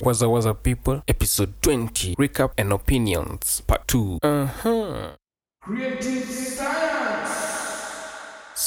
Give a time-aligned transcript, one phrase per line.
[0.00, 1.04] What's Waza people?
[1.06, 4.18] Episode 20 Recap and Opinions, Part 2.
[4.24, 5.10] Uh huh.
[5.62, 7.30] Creative science.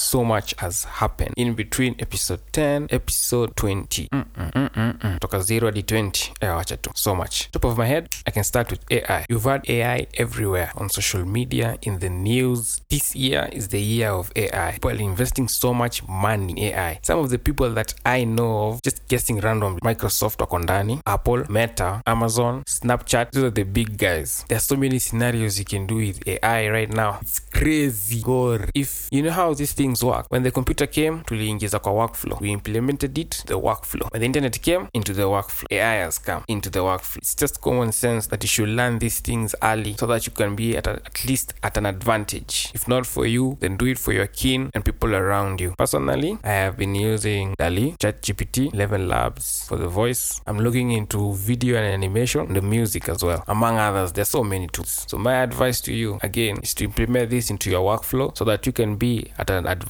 [0.07, 4.07] So much has happened in between episode 10, episode 20.
[4.07, 5.19] Mm-mm-mm-mm.
[5.19, 6.31] Toka 0 hadi 20.
[6.39, 6.91] Eh, wacha tu.
[6.95, 7.51] So much.
[7.51, 9.25] Top of my head, I can start with AI.
[9.27, 12.79] You've had AI everywhere on social media, in the news.
[12.89, 14.71] This year is the year of AI.
[14.79, 16.99] People investing so much money in AI.
[17.03, 22.01] Some of the people that I know of, just guessing random, Microsoft wako Apple, Meta,
[22.07, 24.45] Amazon, Snapchat, those are the big guys.
[24.47, 27.19] There are so many scenarios you can do with AI right now.
[27.21, 28.21] It's crazy.
[28.21, 28.69] Gore.
[28.73, 32.37] If you know how these things work, when the computer came, tuliingiza kwa workflow.
[32.41, 34.07] We implemented it, the workflow.
[34.11, 35.65] When the internet came, into the workflow.
[35.71, 37.17] AI has come into the workflow.
[37.17, 40.55] It's just common sense that you should learn these things early so that you can
[40.55, 42.71] be at, a, at least at an advantage.
[42.73, 45.73] If not for you, then do it for your kin and people around you.
[45.77, 50.41] Personally, I have been using DALL-E, ChatGPT, ElevenLabs for the voice.
[50.47, 53.43] I'm looking into video and animation, the music as well.
[53.47, 55.05] Among others, there's so many tools.
[55.07, 58.65] So my advice to you, again, is to implement this into your workflow so that
[58.65, 59.86] you can be at an advantage.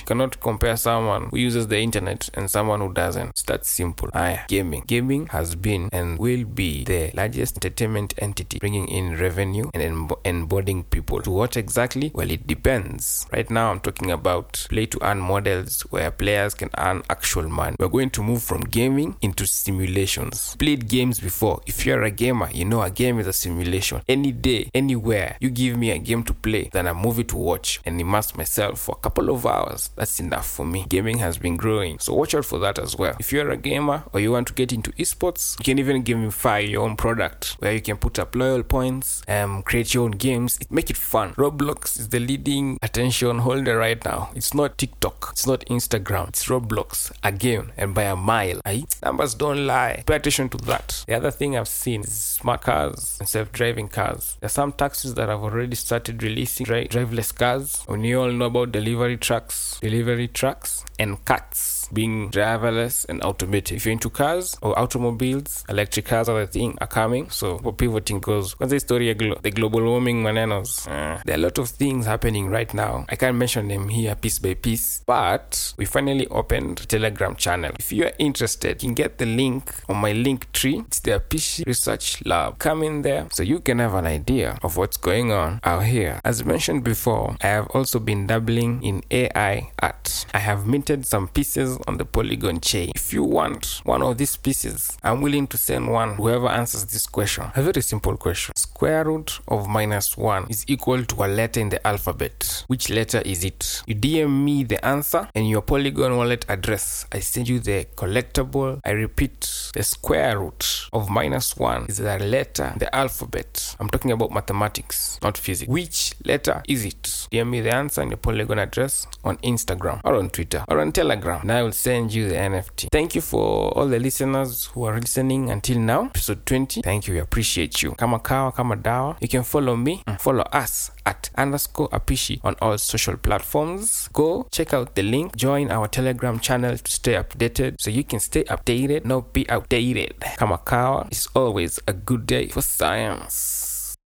[0.00, 3.30] You cannot compare someone who uses the internet and someone who doesn't.
[3.30, 4.08] It's that simple.
[4.48, 4.84] Gaming.
[4.86, 10.90] Gaming has been and will be the largest entertainment entity bringing in revenue and emb-
[10.90, 11.20] people.
[11.22, 12.10] To what exactly?
[12.14, 13.26] Well, it depends.
[13.32, 17.76] Right now, I'm talking about play to earn models where players can earn actual money.
[17.78, 20.56] We're going to move from gaming into simulations.
[20.56, 21.60] Played games before.
[21.66, 24.02] If you're a gamer, you know a game is a simulation.
[24.08, 27.80] Any day, anywhere, you give me a game to play, then a movie to watch
[27.84, 29.90] and immerse myself for a couple of hours.
[29.96, 30.84] That's enough for me.
[30.88, 33.16] Gaming has been growing, so watch out for that as well.
[33.18, 36.68] If you're a gamer or you want to get into esports, you can even gamify
[36.68, 40.58] your own product where you can put up loyal points, um, create your own games,
[40.70, 41.32] make it fun.
[41.34, 44.30] Roblox is the leading attention holder right now.
[44.34, 48.60] It's not TikTok, it's not Instagram, it's Roblox, again and by a mile.
[48.64, 48.84] Aye?
[49.02, 50.02] Numbers don't lie.
[50.06, 51.04] Pay attention to that.
[51.06, 54.36] The other thing I've seen is smart cars and self-driving cars.
[54.40, 57.84] There are some taxis that have already started releasing dri- driverless cars.
[57.88, 63.76] And you all know about delivery trucks, delivery trucks, and cats being driverless and automated.
[63.76, 67.30] If you're into cars or automobiles, electric cars are the thing are coming.
[67.30, 70.88] So for pivoting goes, what's the story of glo- the global warming manenos?
[70.88, 73.04] Uh, there are a lot of things happening right now.
[73.08, 77.72] I can't mention them here piece by piece, but we finally opened Telegram channel.
[77.78, 80.86] If you are interested, you can get the link on my Linktree.
[80.86, 82.58] It's the APICI Research Lab.
[82.58, 86.20] Come in there so you can have an idea of what's going on out here.
[86.24, 90.24] As mentioned before, I have also been dabbling in AI art.
[90.32, 92.90] I have minted some pieces on the Polygon chain.
[92.94, 97.06] If you want one of these pieces, I'm willing to send one whoever answers this
[97.06, 97.44] question.
[97.54, 98.56] A very simple question.
[98.56, 102.64] Square root of minus 1 is equal to a letter in the alphabet.
[102.68, 103.82] Which letter is it?
[103.86, 107.04] You DM me the answer and your Polygon wallet address.
[107.12, 108.80] I send you the collectible.
[108.84, 113.76] I repeat, the square root of minus 1 is a letter in the alphabet.
[113.78, 115.68] I'm talking about mathematics, not physics.
[115.70, 117.02] Which letter is it?
[117.30, 120.92] DM me the answer and your Polygon address on Instagram or on Twitter or on
[120.92, 122.88] Telegram, and I will send you the NFT.
[122.90, 126.82] Thank you for all the listeners who are listening until now, episode 20.
[126.82, 127.92] Thank you, we appreciate you.
[127.92, 129.16] Kama kawa, kama dawa.
[129.20, 134.08] You can follow me, follow us at underscore apici on all social platforms.
[134.12, 138.20] Go check out the link, join our Telegram channel to stay updated so you can
[138.20, 140.14] stay updated, not be outdated.
[140.36, 143.71] Kama kawa is always a good day for science.